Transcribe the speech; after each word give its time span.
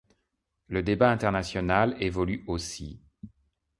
Le 0.65 0.81
débat 0.81 1.11
international 1.11 1.95
évolue 1.99 2.43
aussi. 2.47 2.99